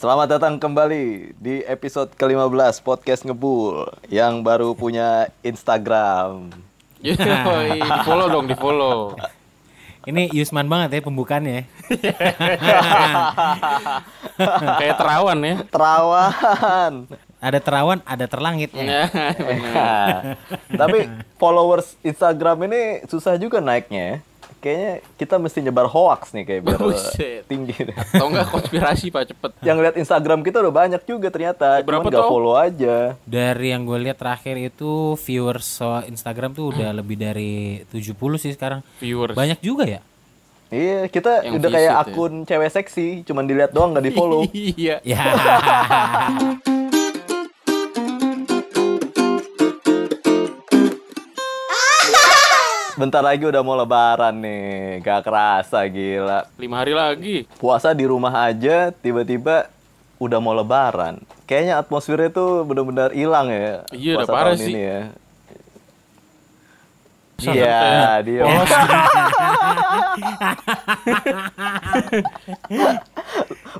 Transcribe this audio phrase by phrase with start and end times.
[0.00, 6.56] Selamat datang kembali di episode ke-15 Podcast Ngebul yang baru punya Instagram.
[7.04, 9.12] Yoi, di follow dong, di follow.
[10.08, 11.60] Ini Yusman banget ya pembukaannya.
[14.80, 15.54] Kayak terawan ya.
[15.68, 16.92] Terawan.
[17.36, 18.72] Ada terawan, ada terlangit.
[18.72, 19.04] Ya,
[19.36, 20.40] benar.
[20.80, 24.16] Tapi followers Instagram ini susah juga naiknya ya.
[24.58, 27.42] Kayaknya kita mesti nyebar hoax nih kayak biar Buset.
[27.46, 27.94] tinggi deh.
[27.94, 29.50] Atau enggak konspirasi Pak cepet.
[29.60, 31.80] Yang lihat Instagram kita udah banyak juga ternyata.
[31.80, 32.30] Berapa Cuman nggak tuh?
[32.30, 32.96] follow aja.
[33.22, 37.52] Dari yang gue lihat terakhir itu viewers so Instagram tuh udah lebih dari
[37.86, 38.82] 70 sih sekarang.
[38.98, 39.32] Viewers.
[39.32, 40.00] Banyak juga ya?
[40.70, 41.98] Iya, kita Yang udah kayak ya.
[41.98, 44.46] akun cewek seksi, cuman dilihat doang nggak di follow.
[44.54, 45.02] Iya.
[53.00, 56.44] Bentar lagi udah mau lebaran nih, gak kerasa gila.
[56.60, 57.48] Lima hari lagi.
[57.56, 59.72] Puasa di rumah aja, tiba-tiba
[60.20, 61.16] udah mau lebaran.
[61.48, 63.88] Kayaknya atmosfernya tuh benar-benar hilang ya.
[63.88, 64.72] Iya, udah puasa parah tahun sih.
[64.76, 65.00] Ini ya.
[67.42, 68.44] Iya, dia.
[68.44, 68.52] Oh,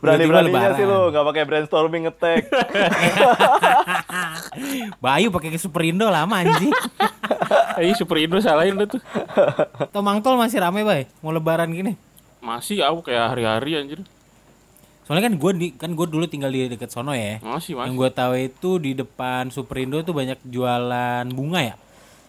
[0.01, 0.77] Berani-beraninya lebaran.
[0.77, 2.43] sih lu, nggak pakai brainstorming ngetek.
[5.05, 6.71] Bayu pakai Superindo lama anjing.
[7.77, 9.01] eh Super Indo salahin lu tuh.
[9.91, 11.07] Tomang Tol masih rame, Bay.
[11.21, 11.95] Mau lebaran gini.
[12.41, 14.01] Masih aku kayak hari-hari anjir.
[15.05, 17.43] Soalnya kan gue kan gue dulu tinggal di deket sono ya.
[17.43, 17.99] Masih, Yang masih.
[17.99, 21.75] gue tahu itu di depan Superindo tuh banyak jualan bunga ya.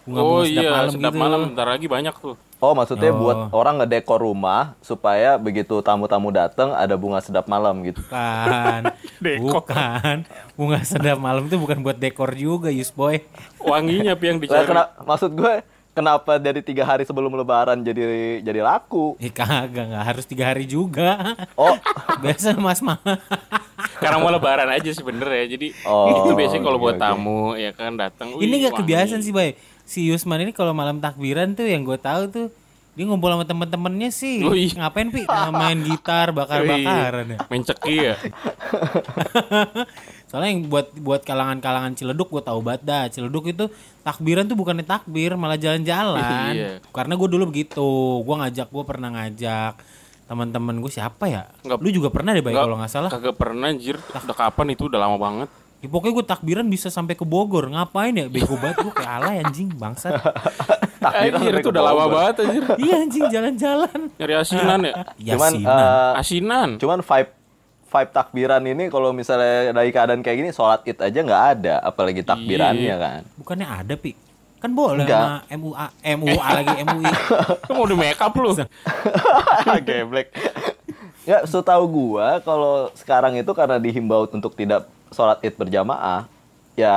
[0.02, 1.20] Bunga-bunga Oh sedap iya, malam sedap gitu.
[1.20, 2.34] malam bentar lagi banyak tuh.
[2.58, 3.18] Oh, maksudnya Oh.
[3.18, 7.98] buat orang ngedekor rumah supaya begitu tamu-tamu datang ada bunga sedap malam gitu.
[8.00, 8.80] Bukan.
[9.24, 9.62] Dekor.
[9.62, 10.16] Bukan.
[10.52, 13.22] Bunga sedap malam itu bukan buat dekor juga, Yus Boy.
[13.58, 14.62] Wanginya yang dicari.
[14.64, 18.02] kena- maksud gue kenapa dari tiga hari sebelum lebaran jadi
[18.40, 19.14] jadi laku?
[19.18, 21.34] Eh kagak, nggak harus tiga hari juga.
[21.52, 21.74] Oh,
[22.22, 22.98] Biasa mas mah.
[23.92, 25.46] Sekarang mau lebaran aja sebenernya.
[25.48, 27.02] Jadi Oh, itu biasanya kalau oke, buat oke.
[27.04, 28.34] tamu ya kan datang.
[28.34, 29.54] Ini gak kebiasaan sih, Bay.
[29.82, 32.46] Si Yusman ini kalau malam takbiran tuh yang gue tahu tuh
[32.92, 34.40] dia ngumpul sama temen-temennya sih.
[34.44, 34.72] Wih.
[34.72, 35.24] Ngapain, Pi?
[35.50, 37.38] Main gitar, bakar-bakaran ya.
[37.48, 38.14] Main ceki ya.
[40.28, 43.04] Soalnya yang buat buat kalangan-kalangan Ciledug gue tahu banget dah.
[43.08, 43.64] Ciledug itu
[44.00, 46.52] takbiran tuh bukannya takbir, malah jalan-jalan.
[46.52, 46.70] Iya.
[46.88, 47.86] Karena gue dulu begitu.
[48.20, 49.72] Gue ngajak, gue pernah ngajak
[50.28, 51.42] teman-teman gue siapa ya?
[51.60, 53.10] Nggak- Lu juga pernah deh, Nggak- kalau nggak salah.
[53.12, 53.96] Kagak pernah anjir.
[54.00, 55.48] Udah kapan itu udah lama banget.
[55.82, 57.66] Ya, pokoknya gue takbiran bisa sampai ke Bogor.
[57.66, 58.30] Ngapain ya?
[58.30, 60.14] Bego banget gue kayak alay anjing, bangsat.
[61.02, 62.62] takbiran Anjir itu udah lama banget anjir.
[62.86, 63.98] iya anjing jalan-jalan.
[64.14, 64.94] Nyari asinan ya.
[65.34, 65.74] Cuman Yasinan.
[65.74, 66.68] eh, Asinan.
[66.78, 67.30] cuman vibe
[67.84, 72.22] vibe takbiran ini kalau misalnya dari keadaan kayak gini sholat id aja nggak ada, apalagi
[72.22, 72.96] takbirannya Iya.
[72.96, 73.20] kan.
[73.36, 74.14] Bukannya ada, Pi?
[74.56, 75.18] Kan boleh Enggak.
[75.42, 77.10] sama MUA, MUA lagi MUI.
[77.66, 78.54] Lu mau di make up lu.
[79.82, 80.30] Geblek.
[81.22, 86.26] Ya, setahu gua kalau sekarang itu karena dihimbau untuk tidak sholat id berjamaah,
[86.74, 86.94] ya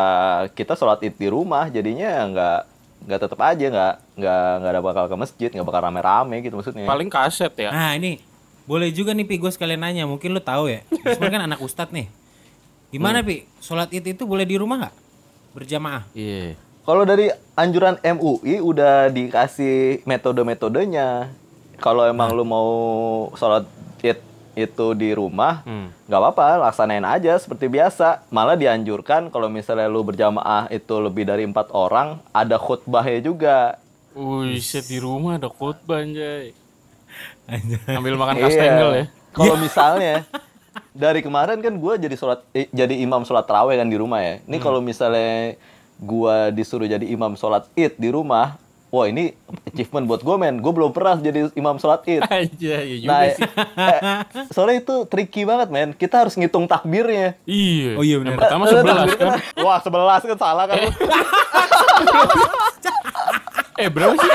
[0.55, 2.59] kita sholat id di rumah, jadinya nggak
[3.05, 6.87] nggak tetap aja nggak nggak nggak ada bakal ke masjid, nggak bakal rame-rame gitu maksudnya.
[6.89, 7.69] Paling kaset ya.
[7.69, 8.17] Nah ini
[8.65, 10.81] boleh juga nih Pi gue sekalian nanya mungkin lu tahu ya.
[11.13, 12.09] Sebenarnya kan anak ustadz nih.
[12.89, 13.45] Gimana Pi?
[13.61, 14.95] Sholat id itu boleh di rumah nggak?
[15.53, 16.03] Berjamaah.
[16.17, 16.57] Iya.
[16.85, 21.33] Kalau dari anjuran MUI udah dikasih metode-metodenya.
[21.81, 22.69] Kalau emang lu mau
[23.37, 23.65] sholat
[24.01, 24.21] id
[24.55, 25.91] itu di rumah, Hmm.
[26.05, 28.23] nggak apa-apa, laksanain aja seperti biasa.
[28.27, 33.77] Malah dianjurkan kalau misalnya lu berjamaah itu lebih dari empat orang, ada khutbahnya juga.
[34.11, 36.55] Wih, set di rumah ada khotbah anjay.
[37.45, 37.93] Anjay.
[37.93, 38.43] Ambil makan Iya.
[38.43, 39.05] kastengel ya.
[39.31, 40.23] Kalau misalnya
[40.95, 44.39] dari kemarin kan gue jadi sholat, eh, jadi imam sholat terawih kan di rumah ya.
[44.41, 45.59] Ini kalau misalnya
[45.95, 48.55] gue disuruh jadi imam sholat id di rumah,
[48.95, 49.35] wah ini
[49.65, 50.55] achievement buat gue men.
[50.57, 52.23] Gue belum pernah jadi imam sholat id.
[52.31, 52.47] Aja
[52.79, 53.43] ya juga Nah, sih.
[53.75, 53.99] eh,
[54.49, 55.91] soalnya itu tricky banget men.
[55.91, 57.35] Kita harus ngitung takbirnya.
[57.43, 57.91] Iya.
[57.93, 58.37] Oh iya, Yang benar.
[58.39, 59.27] pertama sebelas kan.
[59.65, 60.77] Wah sebelas kan salah kan.
[63.75, 64.31] Eh berapa sih?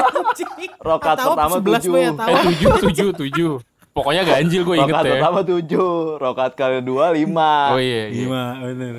[0.78, 1.92] Rokat pertama 11 tujuh.
[1.96, 2.28] ya tahu.
[2.28, 3.52] Eh tujuh, tujuh, tujuh.
[3.90, 5.12] Pokoknya ganjil gue inget Rokat ya.
[5.16, 7.72] pertama tujuh, rokat kedua lima.
[7.72, 8.20] Oh iya, iya.
[8.20, 8.42] Lima.
[8.60, 8.92] Bener,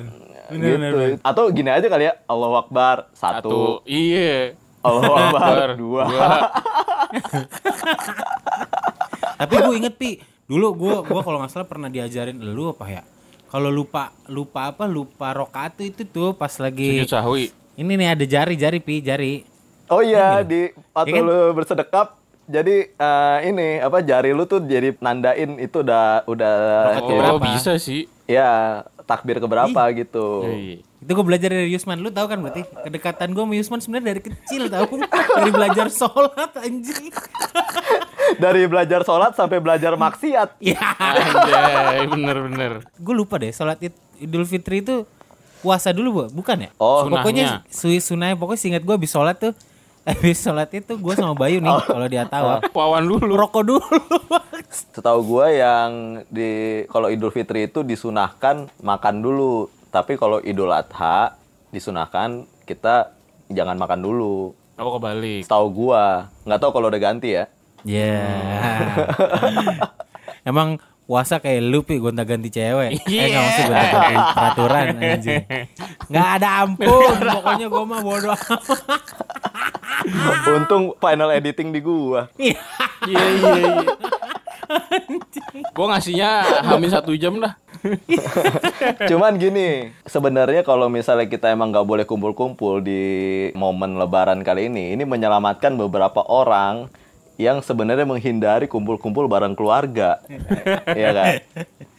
[0.52, 0.66] gitu.
[0.68, 1.08] bener, bener.
[1.22, 3.38] Atau gini aja kali ya, Allahu Akbar Satu.
[3.38, 4.58] satu, Iya.
[4.82, 6.02] Allahu Akbar Akbar, dua.
[9.38, 13.02] Tapi gue inget Pi, dulu gue gua kalau nggak salah pernah diajarin lu apa ya?
[13.46, 17.44] Kalau lupa lupa apa lupa rokaat itu tuh pas lagi Sujud sahwi.
[17.74, 19.44] ini nih ada jari jari Pi jari.
[19.86, 21.26] Oh iya, di waktu Iya kan?
[21.26, 22.06] lu bersedekap
[22.44, 26.54] jadi eh, ini apa jari lu tuh jadi nandain itu udah udah
[27.02, 28.08] Oh bisa sih.
[28.24, 28.80] ya
[29.12, 30.48] takbir keberapa gitu.
[30.48, 30.80] Iya.
[31.02, 32.00] Itu gue belajar dari Yusman.
[32.00, 35.02] Lu tahu kan berarti kedekatan gue sama Yusman sebenarnya dari kecil tahu.
[35.38, 37.12] dari belajar sholat anjing.
[38.32, 40.56] Dari belajar sholat sampai belajar maksiat.
[40.64, 40.80] Iya.
[40.96, 42.72] Anjay, bener-bener.
[42.96, 45.04] Gue lupa deh sholat Id- Idul Fitri itu
[45.60, 46.40] puasa dulu, Bu.
[46.40, 46.70] Bukan ya?
[46.80, 49.52] Oh, pokoknya su sunai pokoknya seingat gue habis sholat tuh
[50.02, 53.32] habis sholat itu gue sama Bayu nih kalau di Atawa Wawan dulu.
[53.38, 53.86] rokok dulu.
[54.72, 55.90] Setahu gua yang
[56.26, 59.68] di kalau Idul Fitri itu disunahkan makan dulu.
[59.92, 61.36] Tapi kalau Idul Adha
[61.68, 63.12] disunahkan kita
[63.48, 64.56] jangan makan dulu.
[64.74, 65.44] Aku kebalik.
[65.44, 67.44] Setahu gua, nggak tahu kalau udah ganti ya.
[67.84, 68.24] Ya.
[70.48, 73.04] Emang puasa kayak lu pi gonta ganti cewek.
[73.04, 75.44] Eh enggak maksud gonta ganti peraturan anjing.
[76.08, 78.80] Enggak ada ampun, pokoknya gua mah bodoh amat.
[80.52, 82.28] Untung final editing di gua.
[82.38, 82.58] Iya.
[83.06, 83.74] Iya iya.
[85.76, 86.30] Gue ngasihnya
[86.64, 87.56] hamin satu jam dah.
[89.10, 93.02] Cuman gini, sebenarnya kalau misalnya kita emang nggak boleh kumpul-kumpul di
[93.58, 96.88] momen Lebaran kali ini, ini menyelamatkan beberapa orang
[97.40, 100.20] yang sebenarnya menghindari kumpul-kumpul bareng keluarga.
[100.98, 101.32] Iya kan?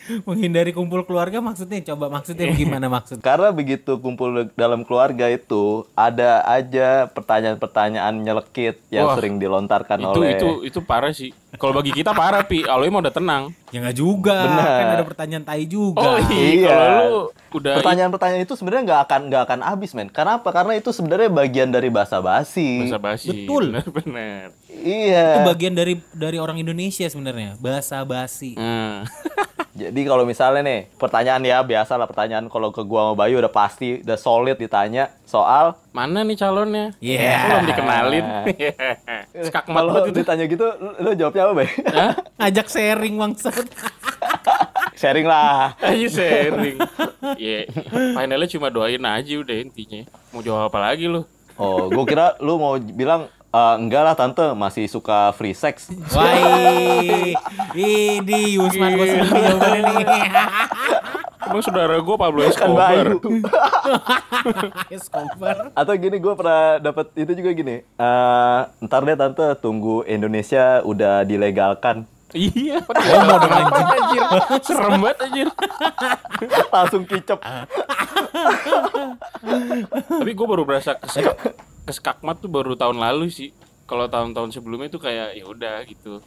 [0.28, 3.24] Menghindari kumpul keluarga maksudnya coba maksudnya gimana maksud?
[3.24, 10.20] Karena begitu kumpul dalam keluarga itu ada aja pertanyaan-pertanyaan nyelekit yang Wah, sering dilontarkan Itu
[10.20, 11.32] oleh itu itu parah sih.
[11.54, 12.66] Kalau bagi kita parah pi.
[12.66, 13.44] Kalau emang udah tenang.
[13.70, 14.74] Ya enggak juga, Benar.
[14.74, 16.02] kan ada pertanyaan tai juga.
[16.02, 16.50] Oh iya.
[16.50, 16.70] Iya.
[16.74, 17.22] Kalau lu
[17.62, 20.10] udah pertanyaan-pertanyaan itu sebenarnya nggak akan nggak akan habis men.
[20.10, 20.50] Karena apa?
[20.50, 22.82] Karena itu sebenarnya bagian dari bahasa basi.
[22.86, 23.30] bahasa basi.
[23.30, 23.70] Betul.
[23.70, 24.50] Bener-bener.
[24.74, 25.28] Iya.
[25.38, 28.58] Itu bagian dari dari orang Indonesia sebenarnya, bahasa basi.
[28.58, 29.06] Nah.
[29.74, 33.50] Jadi kalau misalnya nih pertanyaan ya biasa lah pertanyaan kalau ke gua sama Bayu udah
[33.50, 36.94] pasti udah solid ditanya soal Mana nih calonnya?
[37.02, 37.50] Iya.
[37.50, 38.26] Belum dikenalin.
[39.50, 40.20] Skakmat kalau banget itu.
[40.22, 41.70] ditanya gitu lu, lu jawabnya apa Bay?
[41.90, 42.14] Hah?
[42.38, 43.66] Ngajak sharing bangsat.
[44.94, 45.74] Sharing lah.
[45.82, 46.78] Ayo sharing.
[47.36, 47.66] Iya.
[47.92, 50.06] Finalnya cuma doain aja udah intinya.
[50.32, 51.26] Mau jawab apa lagi lu?
[51.58, 55.94] Oh, gua kira lu mau bilang "Eh, enggak lah tante masih suka free sex.
[56.10, 57.38] Wai,
[57.78, 60.22] ini Yusman gue sebut jawabannya nih.
[61.44, 63.06] Emang saudara gue Pablo Kan Escobar.
[64.96, 65.56] Escobar.
[65.78, 67.86] Atau gini gue pernah dapat itu juga gini.
[67.86, 68.60] Eh,
[68.90, 72.10] ntar deh tante tunggu Indonesia udah dilegalkan.
[72.34, 73.84] Iya, homo dong anjir.
[73.86, 74.22] anjir.
[74.66, 75.48] Serem banget anjir.
[76.74, 77.38] Langsung kicep.
[80.10, 80.98] Tapi gue baru berasa
[81.84, 83.52] keskak, keskakmat tuh baru tahun lalu sih.
[83.84, 86.24] Kalau tahun-tahun sebelumnya tuh kayak ya udah gitu.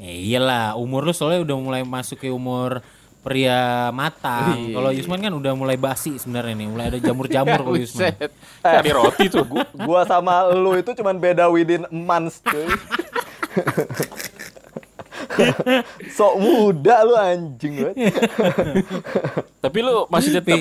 [0.00, 2.84] Ya iyalah, umur lu soalnya udah mulai masuk ke umur
[3.20, 4.56] pria matang.
[4.60, 4.76] Iya.
[4.76, 8.12] Kalau Yusman kan udah mulai basi sebenarnya nih, mulai ada jamur-jamur kalau Yusman.
[8.16, 8.32] Buset.
[8.60, 9.44] Cari roti tuh.
[9.76, 12.68] Gua sama lu itu cuman beda within months cuy.
[16.16, 18.12] Sok muda lu anjing banget.
[19.60, 20.60] Tapi lu masih tetap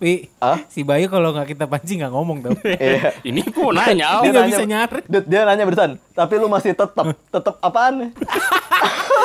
[0.00, 0.64] Pi, Ah?
[0.66, 2.56] si Bayu kalau nggak kita pancing nggak ngomong tau.
[2.64, 3.12] Iya.
[3.20, 4.24] ini gue mau nanya.
[4.24, 5.00] Dia nggak nanya- bisa nyari.
[5.04, 8.08] Dut, dia nanya berusan, tapi lu masih tetap tetap apaan?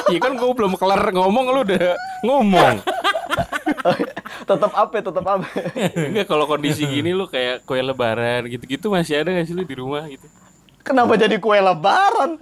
[0.05, 2.83] Iya kan gue belum kelar ngomong lu udah ngomong.
[4.43, 4.95] tetap apa?
[4.99, 5.47] Tetap apa?
[5.95, 9.73] Enggak kalau kondisi gini lu kayak kue lebaran gitu-gitu masih ada gak sih lu di
[9.73, 10.27] rumah gitu?
[10.85, 12.37] Kenapa jadi kue lebaran?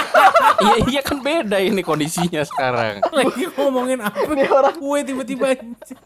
[0.64, 3.04] iya iya kan beda ini kondisinya sekarang.
[3.20, 4.24] Lagi ngomongin apa?
[4.24, 5.52] Ini orang Gue tiba-tiba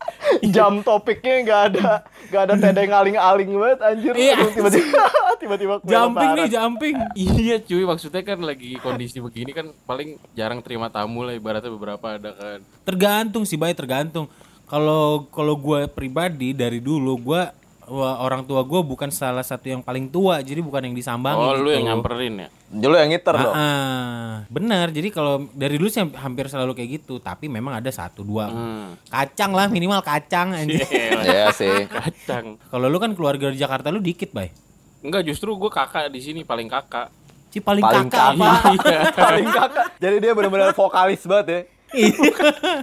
[0.55, 2.03] jam topiknya nggak ada
[2.35, 4.15] nggak ada tedeng aling-aling banget anjir.
[4.19, 4.37] Iya.
[4.51, 5.03] Tiba-tiba
[5.39, 6.39] tiba-tiba kue jumping lebaran.
[6.43, 6.97] nih, jumping.
[7.15, 12.19] Iya cuy maksudnya kan lagi kondisi begini kan paling jarang terima tamu lah ibaratnya beberapa
[12.19, 12.59] ada kan.
[12.83, 14.27] Tergantung sih, Bay, tergantung.
[14.67, 17.43] Kalau kalau gue pribadi dari dulu gue
[17.91, 21.41] orang tua gue bukan salah satu yang paling tua, jadi bukan yang disambangin.
[21.41, 21.71] Oh lu gitu.
[21.75, 22.49] yang nyamperin ya?
[22.69, 23.55] Dulu yang ngiter Ah, dong.
[23.55, 24.33] ah.
[24.47, 24.87] benar.
[24.89, 28.93] Jadi kalau dari dulu sih hampir selalu kayak gitu, tapi memang ada satu dua Hmm.
[29.07, 30.85] kacang lah minimal kacang anjing.
[31.25, 31.89] Iya sih.
[31.89, 32.61] Kacang.
[32.63, 34.53] Kalau lu kan keluarga di Jakarta lu dikit, Bay.
[34.99, 37.09] Enggak justru gue kakak di sini paling kakak.
[37.49, 38.51] Si paling, Paling kakak apa?
[38.77, 39.01] Iya.
[39.25, 39.85] Paling kakak.
[39.97, 41.61] Jadi dia benar-benar vokalis banget ya.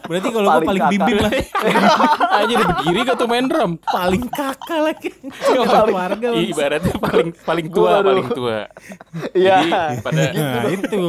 [0.05, 1.31] Berarti kalau gua Paling bimbing lah.
[2.41, 3.71] Aja udah berdiri gak tuh main drum?
[3.81, 5.09] paling kakak lagi.
[5.65, 6.27] Paling- keluarga.
[6.31, 8.59] Iya, ibaratnya paling paling tua paling tua.
[9.31, 9.57] Iya.
[9.61, 9.71] Jadi
[10.01, 11.03] pada Nah, itu.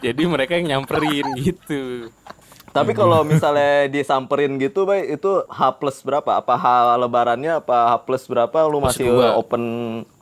[0.00, 2.08] jadi mereka yang nyamperin gitu.
[2.70, 6.26] Tapi kalau misalnya disamperin gitu, bay, itu H plus berapa?
[6.34, 6.64] Apa H
[6.98, 7.62] lebarannya?
[7.62, 8.66] Apa H plus berapa?
[8.66, 9.38] Lu masih dua.
[9.38, 9.62] open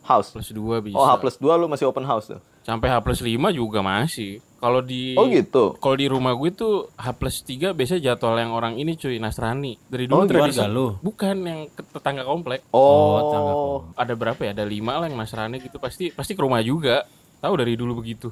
[0.05, 0.37] house?
[0.37, 0.93] Plus dua bisa.
[0.93, 2.41] Oh H plus 2 lu masih open house tuh?
[2.63, 4.39] Sampai H plus 5 juga masih.
[4.57, 5.75] Kalau di Oh gitu?
[5.77, 9.75] Kalau di rumah gue tuh H plus 3 biasanya jadwal yang orang ini cuy Nasrani.
[9.83, 10.57] Dari dulu Oh, tradisi.
[10.57, 10.87] keluarga lu?
[10.99, 12.63] Bukan yang ke- tetangga komplek.
[12.71, 14.51] Oh, Oh, Ada berapa ya?
[14.53, 15.77] Ada lima lah yang Nasrani gitu.
[15.77, 17.03] Pasti pasti ke rumah juga.
[17.39, 18.31] Tahu dari dulu begitu.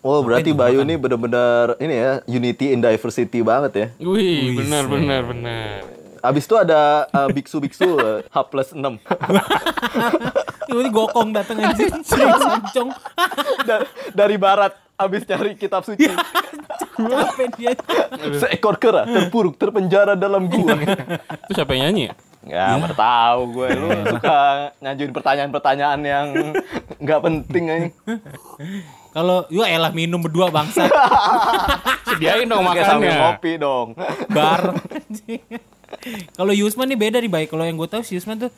[0.00, 3.86] oh berarti Bayu ini bener-bener ini ya unity in diversity banget ya.
[3.98, 5.80] Wih, benar benar benar.
[6.24, 8.80] Abis itu ada uh, biksu-biksu uh, H plus 6
[10.64, 11.92] Tiba-tiba gokong datang anjing.
[12.08, 12.88] Sancong.
[13.62, 16.08] Da- dari barat abis nyari kitab suci.
[16.96, 17.70] Capek dia.
[18.34, 20.72] Seekor kera terpuruk terpenjara dalam gua.
[21.44, 22.14] Itu siapa yang nyanyi ya?
[22.44, 24.36] Ya, mana tahu gue lu suka
[24.78, 26.26] ngajuin pertanyaan-pertanyaan yang
[27.00, 27.88] nggak penting aja.
[29.12, 30.84] Kalau yuk elah minum berdua bangsa
[32.08, 33.24] Sediain dong Kayak sambil makannya.
[33.24, 33.88] ngopi dong.
[34.28, 34.76] bareng.
[36.34, 37.48] Kalau Yusman nih beda nih baik.
[37.52, 38.50] Kalau yang gue tahu si Yusman tuh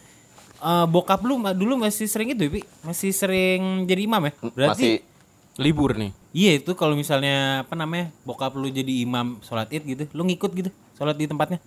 [0.61, 2.61] eh, bokap lu dulu masih sering itu, Pi.
[2.83, 4.33] Masih sering jadi imam ya?
[4.55, 5.17] Berarti Masih
[5.57, 6.13] Libur nih.
[6.37, 8.13] iya itu kalau misalnya apa namanya?
[8.29, 11.61] Bokap lu jadi imam sholat Id gitu, lu ngikut gitu sholat di tempatnya.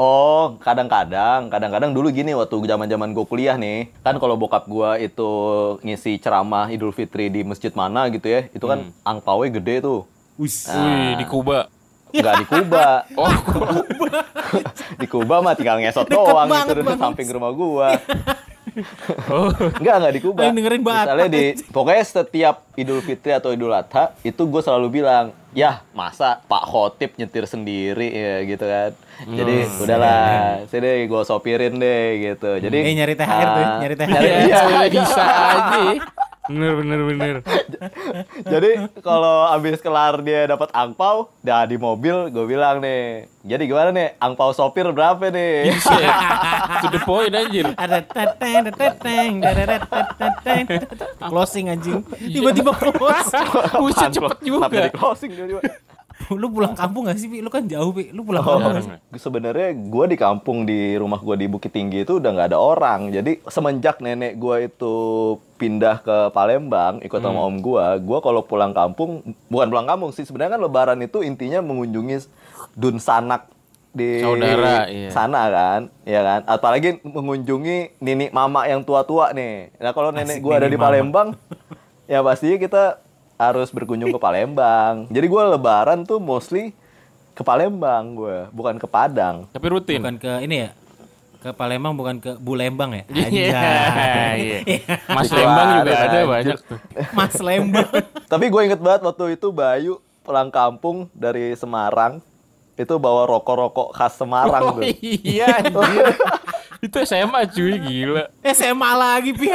[0.00, 5.28] Oh, kadang-kadang, kadang-kadang dulu gini waktu zaman-zaman gue kuliah nih, kan kalau bokap gua itu
[5.84, 10.08] ngisi ceramah Idul Fitri di masjid mana gitu ya, itu kan angpaunya gede tuh.
[10.40, 10.48] Wih,
[11.20, 11.68] di Kuba.
[12.12, 12.86] Nggak di Kuba.
[13.14, 13.32] Oh,
[14.94, 17.00] di Kuba mah tinggal ngesot Deket doang banget, gitu di Bang.
[17.00, 17.88] samping rumah gua.
[19.32, 19.48] oh.
[19.74, 20.40] Enggak, enggak di Kuba.
[20.42, 21.04] Yang dengerin Batak.
[21.04, 26.40] Misalnya di pokoknya setiap Idul Fitri atau Idul Adha itu gue selalu bilang, "Yah, masa
[26.42, 28.92] Pak Khotib nyetir sendiri ya gitu kan."
[29.22, 30.24] Jadi udahlah,
[30.66, 32.50] sini gue sopirin deh gitu.
[32.58, 34.08] Jadi Eh, nyari THR tuh, ah, nyari THR.
[34.10, 34.88] nyari- Ya, iya, iya.
[34.90, 35.80] bisa aja.
[36.52, 37.36] Bener, bener, bener.
[38.52, 43.90] Jadi kalau abis kelar dia dapat angpau, dah di mobil gue bilang nih, jadi gimana
[43.90, 45.72] nih, angpau sopir berapa nih?
[45.72, 46.04] Buset.
[46.82, 47.66] To the point anjir.
[47.74, 50.64] Ada teteng, teteng, teteng.
[51.26, 52.04] closing anjing.
[52.20, 53.32] Tiba-tiba close.
[53.82, 54.68] Buset cepet juga.
[54.68, 55.62] Kenapa di closing tiba-tiba?
[56.40, 57.42] lu pulang kampung gak sih, Pi?
[57.42, 58.10] Lu kan jauh, Pi.
[58.14, 62.18] Lu pulang Oh, kampung sebenarnya gue di kampung di rumah gue di Bukit Tinggi itu
[62.18, 63.10] udah nggak ada orang.
[63.10, 64.94] Jadi semenjak nenek gue itu
[65.62, 70.26] pindah ke Palembang ikut sama om gue, gue kalau pulang kampung bukan pulang kampung sih
[70.26, 72.26] sebenarnya kan Lebaran itu intinya mengunjungi
[72.74, 73.46] dun sanak
[73.92, 75.12] di Saudara, iya.
[75.12, 76.40] sana kan, ya kan.
[76.48, 79.68] Apalagi mengunjungi nini mama yang tua-tua nih.
[79.76, 80.96] Nah kalau nenek gue ada di mama.
[80.96, 81.28] Palembang,
[82.08, 83.01] ya pastinya kita
[83.44, 85.04] harus berkunjung ke Palembang.
[85.14, 86.70] Jadi gue Lebaran tuh mostly
[87.32, 89.48] ke Palembang gue, bukan ke Padang.
[89.48, 89.98] Tapi rutin.
[89.98, 90.70] Bukan ke ini ya?
[91.38, 93.02] Ke Palembang bukan ke Bulembang ya?
[93.08, 94.38] Iya, Anjay.
[94.38, 94.58] iya.
[95.16, 96.26] Mas Dikeluarin Lembang juga ada anjir.
[96.28, 96.78] banyak tuh.
[97.18, 97.88] Mas Lembang.
[98.26, 102.22] Tapi gue inget banget waktu itu Bayu pulang kampung dari Semarang
[102.72, 104.86] itu bawa rokok-rokok khas Semarang Oh tuh.
[105.02, 106.14] iya anjir.
[106.80, 108.24] Itu SMA cuy gila.
[108.44, 109.50] SMA lagi, Pi.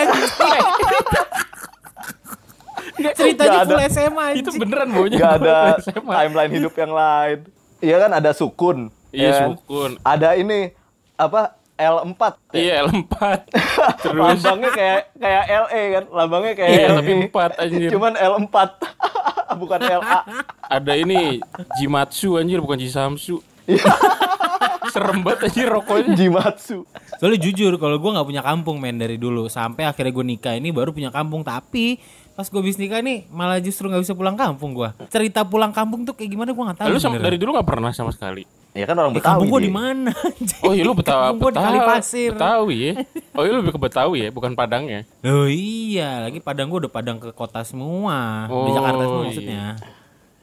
[2.97, 3.87] Nggak, Ceritanya full ada.
[3.87, 4.59] SMA Itu anjing.
[4.59, 7.37] beneran maunya Gak ada timeline hidup yang lain.
[7.77, 8.77] Iya kan ada sukun.
[9.09, 10.01] Iya, sukun.
[10.01, 10.73] Ada ini
[11.15, 12.21] apa L4.
[12.51, 13.13] Iya L4.
[14.03, 16.95] Terus Lambangnya kayak kayak LE kan, lambangnya kayak Iya, LE.
[16.95, 17.89] tapi empat, anjir.
[17.89, 18.55] Cuman L4.
[19.61, 20.19] bukan LA.
[20.67, 21.39] ada ini
[21.77, 23.39] Jimatsu anjir bukan Jisamsu.
[23.63, 23.85] Iya.
[24.87, 26.15] Serem banget anjir rokoknya.
[26.15, 26.81] Jimatsu.
[27.17, 30.69] Soalnya jujur kalau gue nggak punya kampung men dari dulu sampai akhirnya gue nikah ini
[30.69, 32.01] baru punya kampung tapi
[32.37, 36.05] pas gue bis nikah nih malah justru nggak bisa pulang kampung gue cerita pulang kampung
[36.05, 38.45] tuh kayak gimana gue nggak tahu Lu sama, dari dulu gak pernah sama sekali.
[38.71, 39.25] Ya kan orang Eh, Betawi.
[39.33, 40.11] kampung gue di mana?
[40.61, 41.33] Oh iya lu Betawi.
[41.33, 42.93] kampung gue di Kali Pasir Betawi ya.
[43.33, 45.01] Oh iya lu lebih ke Betawi ya, bukan Padang ya.
[45.25, 49.25] oh iya lagi padang gue udah padang ke kota semua di Oh, Jakarta semua iya.
[49.25, 49.63] maksudnya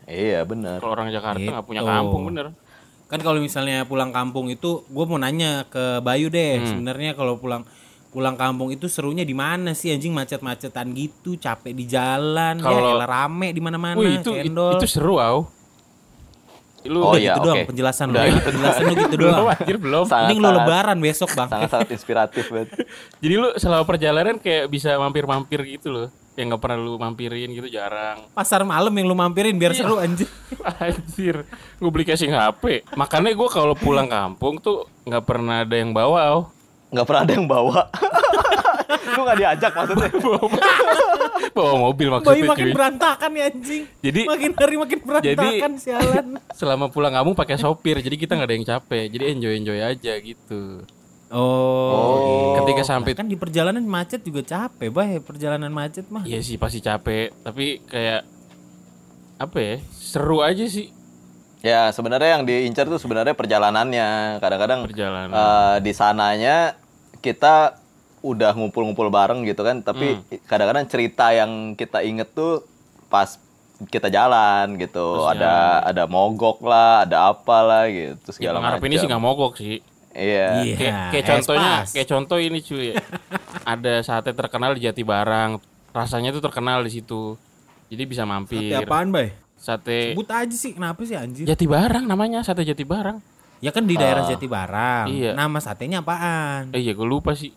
[0.04, 0.76] Iya benar.
[0.78, 1.88] Kalau orang Jakarta nggak punya Gitu.
[1.88, 2.46] kampung bener.
[3.04, 6.66] kan kalau misalnya pulang kampung itu gue mau nanya ke Bayu deh Hmm.
[6.66, 7.62] sebenarnya kalau pulang
[8.14, 12.94] pulang kampung itu serunya di mana sih anjing macet-macetan gitu capek di jalan Kalau- ya
[12.94, 15.50] elah rame di mana-mana Wih itu cendol itu seru au.
[16.84, 17.66] Lu Oh, Udah iya, gitu doang oke.
[17.66, 18.24] penjelasan lu Udah.
[18.24, 18.38] ya.
[18.38, 20.04] penjelasan lu gitu belum doang anjir belum.
[20.04, 22.68] Sangat- mending lu sangat- lebaran besok bang Sangat-sangat inspiratif banget.
[23.24, 26.08] Jadi lu selama perjalanan kayak bisa mampir-mampir gitu loh.
[26.34, 28.28] Yang nggak pernah lu mampirin gitu jarang.
[28.30, 30.28] pasar malam yang lu mampirin biar seru anjing
[30.82, 32.84] Anjir, gue beli casing HP.
[32.92, 36.20] Makanya gue kalau pulang kampung tuh nggak pernah ada yang bawa.
[36.28, 36.40] Au.
[36.94, 37.80] Nggak pernah ada yang bawa.
[39.14, 40.08] Lu nggak diajak maksudnya.
[41.54, 42.72] bawa mobil maksudnya makin cuy.
[42.72, 48.16] berantakan ya anjing Jadi- makin hari makin berantakan sialan Selama pulang kampung pakai sopir, jadi
[48.16, 49.04] kita nggak ada yang capek.
[49.08, 50.82] Jadi enjoy enjoy aja gitu.
[51.30, 56.56] oh, Ketika sampai kan di perjalanan macet juga capek bay perjalanan macet mah Iya sih
[56.56, 58.22] pasti capek, tapi kayak
[59.36, 59.74] apa ya?
[59.92, 60.90] Seru aja sih
[61.60, 64.36] Ya sebenarnya yang diincar tuh sebenarnya perjalanannya.
[64.36, 65.32] Kadang-kadang perjalanan.
[65.32, 66.76] eh, di sananya
[67.24, 67.80] kita
[68.20, 70.44] udah ngumpul-ngumpul bareng gitu kan, tapi Hmm.
[70.44, 72.60] kadang-kadang cerita yang kita inget tuh
[73.08, 73.40] pas
[73.88, 75.24] kita jalan gitu.
[75.24, 75.54] Pas ada
[75.84, 78.88] ada mogok lah, ada apalah gitu ya, segala pengharap macam.
[78.88, 79.78] ini sih nggak mogok sih.
[80.14, 80.62] Iya.
[80.62, 80.76] Iya.
[80.78, 82.88] Kayak, kayak contohnya, kayak contoh ini cuy.
[83.66, 85.58] Ada sate terkenal di Jati Barang.
[85.90, 87.34] Rasanya tuh terkenal di situ.
[87.90, 88.72] Jadi bisa mampir.
[88.72, 92.84] Sate apaan bay Sate sebut aja sih kenapa sih anjir Jati Barang namanya, sate Jati
[92.84, 93.18] Barang.
[93.58, 95.32] Ya kan di daerah Jati Barang Iya.
[95.32, 97.50] nama satenya apaan Eh iya gue lupa sih.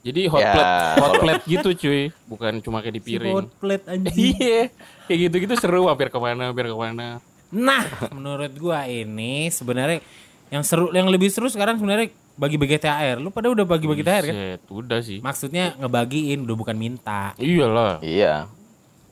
[0.00, 3.34] Jadi hot Ya, plate, hot kalau- plate gitu cuy, bukan cuma kayak di piring.
[3.34, 4.32] Hot plate anjing.
[4.32, 4.62] Iya,
[5.04, 7.20] kayak gitu-gitu seru hampir ke mana, hampir ke mana.
[7.50, 10.00] Nah, menurut gua ini sebenarnya
[10.48, 13.20] yang seru yang lebih seru sekarang sebenarnya bagi-bagi THR.
[13.20, 14.34] Lu pada udah bagi-bagi THR kan?
[14.72, 15.20] Udah sih.
[15.20, 17.36] Maksudnya ngebagiin udah bukan minta.
[17.36, 18.00] Iyalah.
[18.00, 18.48] Iya.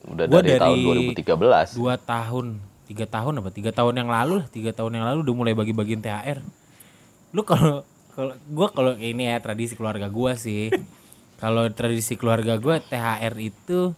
[0.09, 1.77] Udah Gua dari, tahun dari 2013.
[1.77, 2.57] Dua tahun,
[2.89, 3.53] tiga tahun apa?
[3.53, 6.41] Tiga tahun yang lalu lah, tiga tahun yang lalu udah mulai bagi-bagiin THR.
[7.37, 7.85] Lu kalau
[8.17, 10.73] kalau gua kalau ini ya tradisi keluarga gua sih.
[11.41, 13.93] kalau tradisi keluarga gua THR itu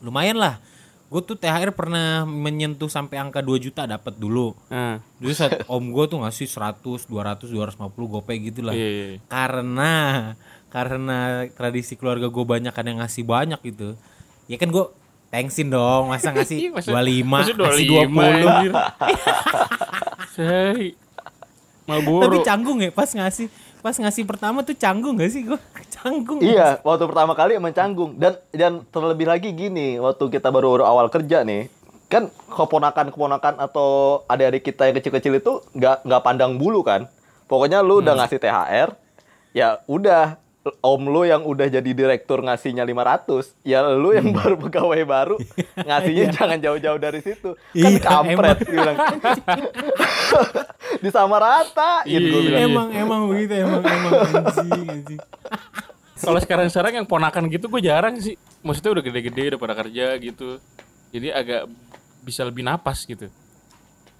[0.00, 0.62] lumayan lah.
[1.06, 4.58] Gue tuh THR pernah menyentuh sampai angka 2 juta dapat dulu.
[4.66, 7.78] Nah, Dulu saat om gue tuh ngasih 100, 200, 250
[8.10, 8.74] gopay gitu lah.
[8.74, 9.18] iya, iya.
[9.30, 9.92] Karena
[10.66, 13.94] karena tradisi keluarga gue banyak kan yang ngasih banyak gitu.
[14.50, 14.84] Ya kan gue
[15.36, 18.48] thanksin dong, masa ngasih Maksud- 25, maksud ngasih 25, 20.
[18.48, 18.72] anjir.
[20.32, 20.82] Say.
[21.86, 22.22] Malboro.
[22.26, 23.46] Tapi canggung ya pas ngasih
[23.78, 25.54] pas ngasih pertama tuh canggung gak sih gue?
[25.96, 26.42] Canggung.
[26.42, 31.06] Iya, waktu pertama kali emang canggung dan dan terlebih lagi gini, waktu kita baru awal
[31.06, 31.70] kerja nih,
[32.06, 37.06] kan keponakan-keponakan atau adik-adik kita yang kecil-kecil itu nggak nggak pandang bulu kan.
[37.46, 38.88] Pokoknya lu udah ngasih THR,
[39.50, 40.38] ya udah
[40.82, 45.36] om lu yang udah jadi direktur ngasihnya 500, ya lu yang baru pegawai baru
[45.88, 47.54] ngasihnya jangan jauh-jauh dari situ.
[47.54, 48.96] Kan Iya, kampret bilang.
[51.04, 52.60] Disamaratain Iya, gue bilang.
[52.62, 54.12] Emang emang begitu emang emang
[54.46, 55.20] anjing anjing.
[56.16, 58.34] Kalau sekarang-sekarang yang ponakan gitu gue jarang sih.
[58.64, 60.58] Maksudnya udah gede-gede udah pada kerja gitu.
[61.12, 61.70] Jadi agak
[62.24, 63.28] bisa lebih napas gitu.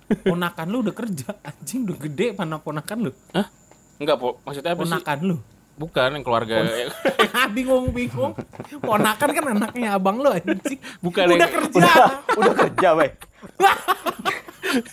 [0.07, 3.13] Ponakan lu udah kerja, anjing udah gede mana ponakan lu?
[3.35, 3.51] Hah?
[3.99, 4.39] Enggak, Po.
[4.47, 4.87] Maksudnya apa sih?
[4.87, 5.37] Ponakan lu.
[5.77, 6.65] Bukan yang keluarga.
[7.57, 8.33] bingung bingung.
[8.81, 10.81] Ponakan kan anaknya abang lu anjing.
[10.99, 11.79] Bukan udah yang- kerja.
[11.79, 13.11] Udah, udah kerja, weh.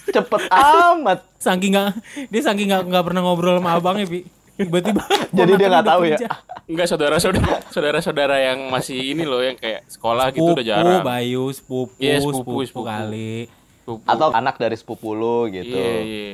[0.05, 1.19] Cepet amat.
[1.35, 1.87] saking nggak
[2.29, 4.23] dia saking nggak nggak pernah ngobrol sama abangnya pi
[4.53, 5.01] tiba-tiba
[5.33, 6.17] Jadi dia ponakan nggak udah tahu ya?
[6.63, 11.01] Enggak saudara-saudara saudara-saudara yang masih ini loh yang kayak sekolah gitu sepupu udah jarang.
[11.03, 12.85] bayu sepupu Iya, sepupu, sepupu, sepupu.
[12.85, 13.33] kali
[13.81, 14.05] Sepupu.
[14.07, 15.73] Atau anak dari sepupu lu gitu.
[15.73, 16.31] Iya, iya.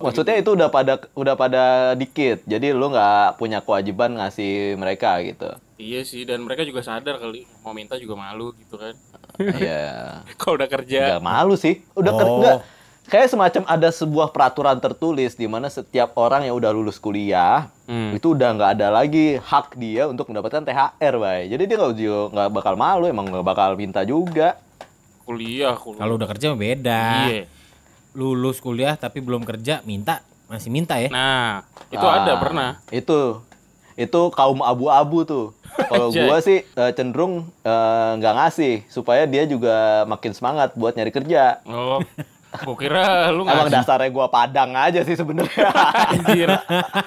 [0.00, 2.42] Maksudnya itu udah pada udah pada dikit.
[2.42, 5.50] Jadi lu nggak punya kewajiban ngasih mereka gitu.
[5.74, 8.94] Iya sih dan mereka juga sadar kali mau minta juga malu gitu kan.
[9.38, 10.22] Iya.
[10.38, 11.82] Kalau udah kerja Nggak malu sih.
[11.92, 12.38] Udah Oh.
[12.38, 12.62] nggak-
[13.08, 18.12] Kayak semacam ada sebuah peraturan tertulis di mana setiap orang yang udah lulus kuliah Hmm.
[18.12, 21.48] itu udah nggak ada lagi hak dia untuk mendapatkan THR, bay.
[21.48, 24.60] Jadi dia nggak juga- nggak bakal malu, emang nggak bakal minta juga.
[25.24, 25.98] kuliah, kuliah.
[25.98, 27.42] kalau udah kerja beda Iya.
[28.18, 32.70] Lulus kuliah tapi belum kerja minta masih minta ya Nah, itu Ah, ada pernah.
[32.90, 33.44] Itu
[33.94, 35.46] itu kaum abu-abu tuh.
[35.86, 41.12] Kalau gua sih eh, cenderung eh, nggak ngasih supaya dia juga makin semangat buat nyari
[41.12, 41.62] kerja.
[41.62, 42.02] Oh.
[42.64, 43.74] Gua kira lu Emang ngasih.
[43.76, 45.68] dasarnya gua padang aja sih sebenarnya.
[46.10, 46.48] Anjir.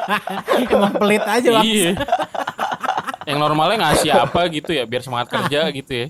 [0.72, 1.92] emang pelit aja bang iya.
[3.26, 6.06] Yang normalnya ngasih apa gitu ya biar semangat kerja gitu ya.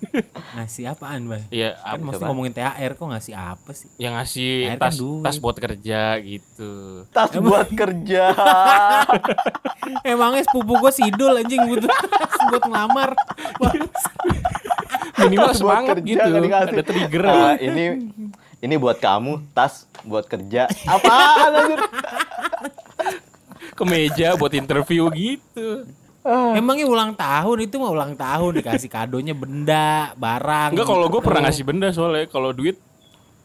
[0.56, 4.52] ngasih apaan bang Iya, kan apa- mesti ngomongin THR kok ngasih apa sih yang ngasih
[4.64, 5.22] Air kan tas duit.
[5.22, 6.72] tas buat kerja gitu.
[7.10, 8.24] Tas buat kerja.
[10.10, 11.90] emangnya sepupu gue sidul anjing butuh
[12.48, 13.10] buat ngelamar
[15.20, 16.48] Minimal Tas buat semangat kerja gitu.
[16.48, 17.22] Ada trigger.
[17.24, 17.84] Ah, ini
[18.58, 20.64] ini buat kamu, tas buat kerja.
[20.84, 21.80] Apaan anjir?
[23.70, 25.84] Ke meja buat interview gitu.
[26.52, 30.76] Emangnya ulang tahun itu mah ulang tahun dikasih kadonya benda, barang.
[30.76, 31.26] Enggak kalau gue gitu.
[31.26, 32.76] pernah ngasih benda soalnya kalau duit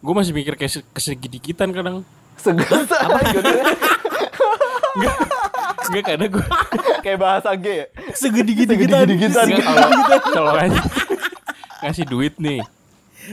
[0.03, 2.03] gue masih mikir kayak se- kesedikitan kadang.
[2.35, 2.83] Segas
[5.85, 6.45] Enggak kadang gue
[7.05, 7.65] kayak bahasa G.
[7.65, 7.85] ya?
[9.47, 10.51] Enggak kalau
[11.79, 12.59] ngasih, duit nih.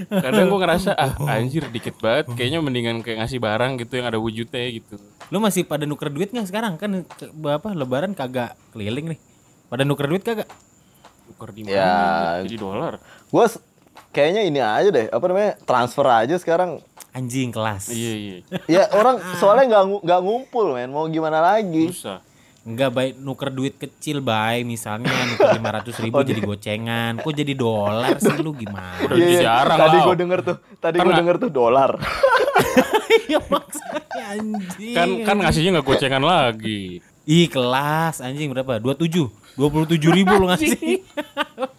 [0.08, 2.30] Kadang gue ngerasa ah anjir dikit banget.
[2.32, 4.96] Kayaknya mendingan kayak ngasih barang gitu yang ada wujudnya gitu.
[5.28, 6.78] Lu masih pada nuker duit nggak sekarang?
[6.78, 9.20] Kan ke- apa lebaran kagak keliling nih.
[9.72, 10.44] Pada nuker duit kagak?
[11.32, 11.72] Tuker di mana?
[11.72, 12.44] Ya.
[12.44, 13.00] Jadi dolar.
[13.32, 13.44] Gue
[14.12, 15.56] kayaknya ini aja deh, apa namanya?
[15.64, 16.84] Transfer aja sekarang.
[17.16, 17.88] Anjing kelas.
[17.88, 18.36] Iya iya.
[18.68, 21.88] Ya orang soalnya nggak nggak ngumpul men, mau gimana lagi?
[21.88, 22.20] Susah.
[22.68, 27.12] Enggak baik nuker duit kecil baik misalnya nuker 500 ribu jadi gocengan.
[27.24, 29.08] Kok jadi dolar sih lu gimana?
[29.08, 29.40] Udah Iya, iya.
[29.40, 31.90] jarang Tadi gue denger tuh, tadi gue denger tuh dolar.
[33.12, 34.96] Iya maksudnya anjing.
[34.96, 37.04] Kan kan ngasihnya nggak gocengan lagi.
[37.28, 38.80] Ih kelas anjing berapa?
[38.80, 41.04] 27 27 ribu lu ngasih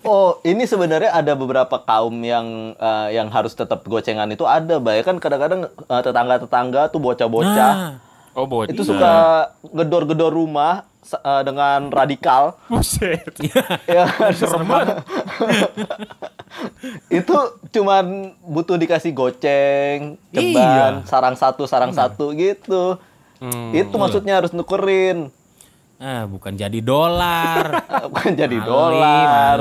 [0.04, 5.00] Oh, ini sebenarnya ada beberapa kaum yang eh, yang harus tetap gocengan itu ada, bay.
[5.02, 8.74] Kan kadang-kadang eh, tetangga-tetangga tuh bocah-bocah Nah Oh bocah.
[8.74, 9.14] itu suka
[9.62, 12.58] gedor-gedor rumah eh, dengan radikal.
[12.66, 13.30] Buset.
[13.86, 15.06] ya, Serem banget.
[17.22, 17.36] itu
[17.72, 21.06] cuman butuh dikasih goceng, ceban, Iya.
[21.06, 22.98] sarang satu, sarang satu gitu.
[23.38, 23.76] Hmm.
[23.76, 25.28] itu maksudnya harus nukerin.
[26.04, 27.80] Ah, bukan jadi dolar.
[28.12, 29.60] Bukan jadi Mali, dolar.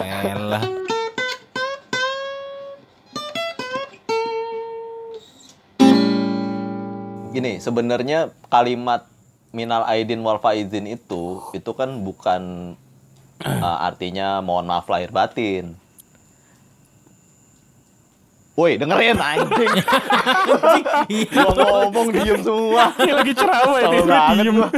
[0.00, 0.64] Elah.
[7.36, 9.04] Gini, sebenarnya kalimat
[9.52, 12.72] minal aidin wal faizin itu itu kan bukan
[13.44, 15.76] uh, artinya mohon maaf lahir batin.
[18.58, 19.70] Woi, dengerin anjing.
[21.30, 22.90] Gua ngomong diem semua.
[22.98, 23.98] Ini lagi ceramah ini.
[24.02, 24.68] Banget gua.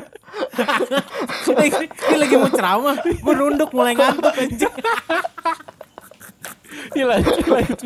[1.88, 4.74] Ini lagi mau ceramah, gue nunduk mulai ngantuk anjing.
[6.92, 7.78] Ini lanjut lanjut.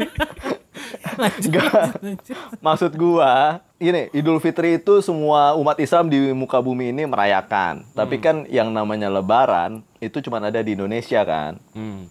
[1.14, 1.62] Lanjut,
[2.02, 2.36] lanjut.
[2.58, 7.86] Maksud gua, gini, Idul Fitri itu semua umat Islam di muka bumi ini merayakan.
[7.94, 11.62] Tapi kan yang namanya lebaran itu cuma ada di Indonesia kan.
[11.70, 12.10] Hmm.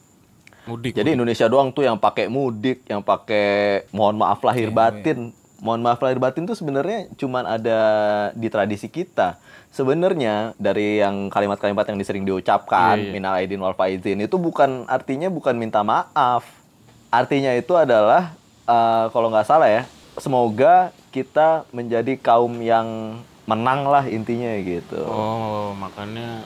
[0.63, 0.95] Mudik.
[0.95, 5.35] Jadi Indonesia doang tuh yang pakai mudik, yang pakai mohon maaf lahir batin.
[5.63, 7.79] Mohon maaf lahir batin tuh sebenarnya cuma ada
[8.35, 9.39] di tradisi kita.
[9.71, 13.13] Sebenarnya dari yang kalimat-kalimat yang disering diucapkan, Iya, iya.
[13.15, 16.47] minal aidin wal faizin itu bukan artinya bukan minta maaf.
[17.11, 18.35] Artinya itu adalah
[18.67, 19.83] eh, kalau nggak salah ya,
[20.19, 25.03] semoga kita menjadi kaum yang menang lah intinya gitu.
[25.03, 26.43] Oh, makanya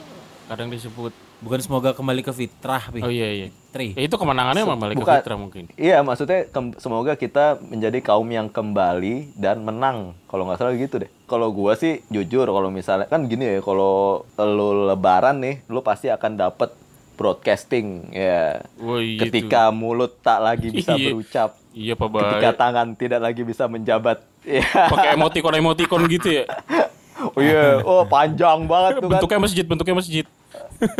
[0.50, 1.27] kadang disebut.
[1.38, 2.98] Bukan semoga kembali ke fitrah, Pi.
[2.98, 3.46] Oh iya iya.
[3.48, 3.94] Fitri.
[3.94, 5.16] Ya, itu kemenangannya emang balik ke bukan.
[5.22, 5.64] fitrah mungkin.
[5.78, 10.18] Iya, maksudnya semoga kita menjadi kaum yang kembali dan menang.
[10.26, 11.10] Kalau nggak salah gitu deh.
[11.24, 16.10] Kalau gua sih jujur kalau misalnya kan gini ya, kalau lu lebaran nih, lu pasti
[16.10, 16.74] akan dapet
[17.14, 18.62] broadcasting ya.
[18.78, 19.22] Oh iya.
[19.22, 21.12] Ketika mulut tak lagi bisa Iya.
[21.12, 21.50] berucap.
[21.70, 24.22] Iya Pak ketika tangan tidak lagi bisa menjabat.
[24.42, 24.64] Ya.
[24.64, 26.44] Pakai emoticon emoticon gitu ya.
[27.20, 29.10] Oh iya, oh panjang banget tuh kan.
[29.12, 30.24] bentuknya masjid, bentuknya masjid.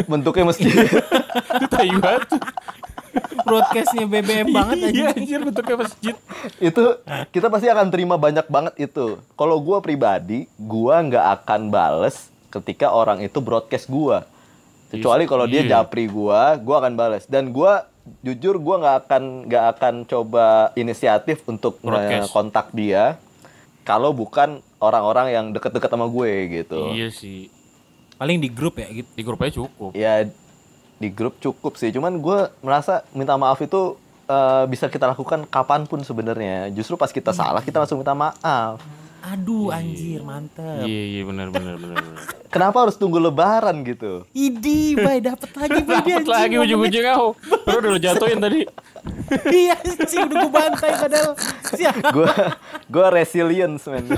[0.04, 0.66] Bentuknya mesti
[1.54, 2.26] Itu tai banget.
[3.40, 5.06] Broadcastnya BBM banget Iya anjing.
[5.14, 6.14] anjir bentuknya masjid.
[6.60, 6.82] itu
[7.30, 9.22] kita pasti akan terima banyak banget itu.
[9.32, 12.16] Kalau gua pribadi, gua nggak akan bales
[12.48, 14.26] ketika orang itu broadcast gua.
[14.88, 15.70] Kecuali kalau dia Iya.
[15.80, 17.24] japri gua, gua akan bales.
[17.24, 17.86] Dan gua
[18.20, 22.28] jujur gua nggak akan nggak akan coba inisiatif untuk Broadcast.
[22.28, 23.16] kontak dia
[23.88, 26.92] kalau bukan orang-orang yang deket-deket sama gue gitu.
[26.92, 27.48] Iya sih.
[28.20, 29.08] Paling di grup ya gitu.
[29.16, 29.96] Di grup aja cukup.
[29.96, 30.28] Ya
[31.00, 31.88] di grup cukup sih.
[31.88, 33.96] Cuman gue merasa minta maaf itu
[34.28, 36.68] eh, bisa kita lakukan kapan pun sebenarnya.
[36.76, 38.76] Justru pas kita salah kita langsung minta maaf.
[39.28, 40.88] Aduh anjir, mantep.
[40.88, 42.00] Iya iya benar benar benar.
[42.00, 42.24] benar.
[42.54, 44.24] Kenapa harus tunggu lebaran gitu?
[44.32, 47.36] Idi, bay dapat lagi bay Dapat lagi ujung-ujung kau.
[47.68, 48.64] Baru udah jatuhin tadi.
[49.48, 49.76] Iya
[50.08, 51.32] sih udah gue bantai padahal.
[52.12, 52.28] Gue
[52.88, 54.04] gue resilience men.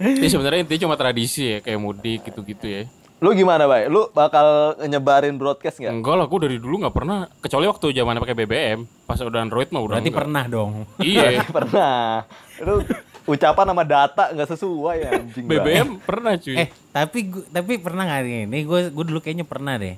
[0.00, 2.82] Ini sebenarnya intinya cuma tradisi ya kayak mudik gitu-gitu ya.
[3.22, 3.86] Lu gimana, Bay?
[3.86, 5.94] Lu bakal nyebarin broadcast nggak?
[5.94, 7.30] Enggak lah, gue dari dulu nggak pernah.
[7.38, 8.78] Kecuali waktu zaman pakai BBM.
[9.06, 10.20] Pas udah Android mah udah Berarti enggak.
[10.26, 10.70] pernah dong.
[10.98, 11.46] Iya.
[11.56, 12.26] Pernah.
[12.66, 12.82] Lu
[13.22, 15.46] ucapan sama data nggak sesuai ya anjing.
[15.46, 15.54] Bay.
[15.62, 16.56] BBM pernah cuy.
[16.58, 18.42] Eh, tapi gua, tapi pernah nggak nih?
[18.50, 19.94] Ini gue gue dulu kayaknya pernah deh.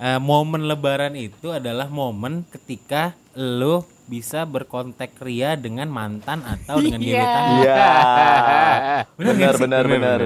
[0.00, 7.02] Eh, momen lebaran itu adalah momen ketika lo bisa berkontak ria dengan mantan atau dengan
[7.02, 7.42] gebetan.
[7.42, 7.54] lo.
[7.66, 7.86] Iya.
[9.18, 10.20] Bener Benar benar benar.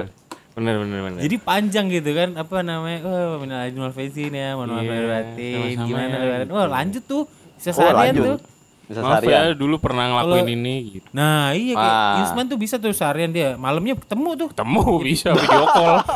[0.55, 1.19] Bener bener bener.
[1.19, 2.99] Jadi panjang gitu kan apa namanya?
[3.03, 5.75] Oh, minal aidin wal faizin ya, mohon maaf Iya, lahir batin.
[5.81, 6.49] Gimana ya, gitu.
[6.49, 7.23] Wah, lanjut tuh.
[7.53, 8.23] Bisa Oh, seharian lanjut.
[8.25, 8.37] tuh.
[8.85, 9.35] Bisa Maaf seharian.
[9.41, 11.07] ya dulu pernah ngelakuin Kalau- ini gitu.
[11.11, 12.15] Nah, iya kayak Ah.
[12.21, 13.49] Yusman tuh bisa tuh seharian dia.
[13.55, 14.47] Malamnya ketemu tuh.
[14.53, 15.95] Ketemu bisa video call.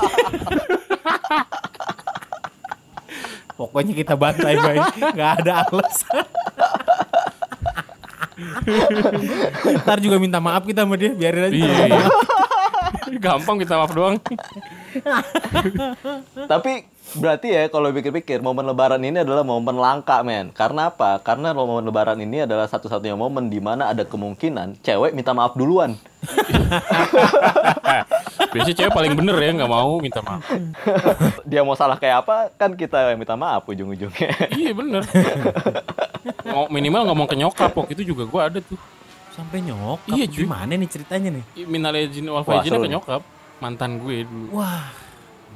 [3.60, 6.24] Pokoknya kita bantai baik, nggak ada alasan.
[9.76, 11.52] Ntar juga minta maaf kita sama dia, biarin aja.
[11.52, 11.76] iya.
[11.90, 12.08] iya.
[13.20, 14.16] Gampang minta maaf doang.
[16.52, 16.88] Tapi
[17.20, 20.56] berarti ya kalau pikir-pikir momen lebaran ini adalah momen langka men.
[20.56, 21.20] Karena apa?
[21.20, 26.00] Karena momen lebaran ini adalah satu-satunya momen di mana ada kemungkinan cewek minta maaf duluan.
[28.56, 30.48] Biasanya cewek paling bener ya nggak mau minta maaf.
[31.44, 34.32] Dia mau salah kayak apa kan kita yang minta maaf ujung-ujungnya.
[34.56, 35.04] Iya bener.
[36.72, 38.80] Minimal ngomong ke nyokap waktu itu juga gue ada tuh.
[39.40, 40.00] Sampai nyokap.
[40.12, 40.40] Iya, cuy.
[40.44, 41.44] Gimana nih ceritanya nih?
[41.64, 42.92] Minal izin wal faizin nih.
[42.92, 43.22] nyokap.
[43.60, 44.48] Mantan gue dulu.
[44.54, 44.88] Wah,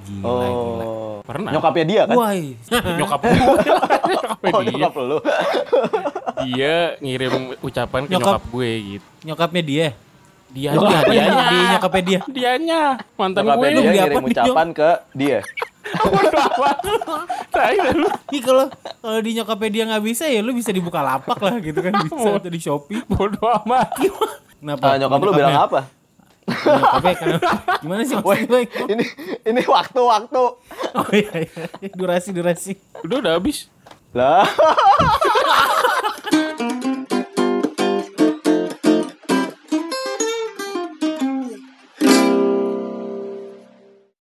[0.02, 0.84] gila, gila.
[0.84, 1.15] Oh.
[1.22, 1.52] Pernah.
[1.52, 2.15] Nyokapnya dia kan?
[2.15, 2.56] Wah, iya.
[3.00, 3.36] Nyokap gue.
[4.12, 4.72] Nyokapnya Oh, dia.
[4.74, 5.17] nyokap lu.
[6.46, 8.28] Dia ngirim ucapan ke Nyokap.
[8.39, 9.08] nyokap gue gitu.
[9.24, 9.88] nyokapnya dia.
[10.54, 12.19] Dia Dia, dia, dia, nyokapnya dia.
[12.30, 12.82] Dianya.
[13.15, 13.82] Mantan Nyokapnya gue.
[13.82, 15.39] dia ngirim apa ucapan ke dia.
[16.13, 16.78] Bodo amat.
[17.93, 18.08] Lu.
[18.32, 18.65] Ih kalau
[19.04, 22.30] kalau di nyokapnya dia nggak bisa ya lu bisa dibuka lapak lah gitu kan bisa
[22.39, 23.04] atau di Shopee.
[23.06, 23.91] Bodo amat.
[24.63, 24.84] Kenapa?
[24.84, 25.80] Ah, nyokap lu bilang apa?
[26.48, 27.52] Nyokapnya kenapa?
[27.84, 28.60] Gimana sih maksudnya?
[28.88, 29.06] ini
[29.43, 30.43] ini waktu-waktu.
[30.96, 31.91] Oh iya, iya.
[31.91, 32.72] Durasi durasi.
[33.04, 33.67] Udah udah habis.
[34.13, 34.46] Lah.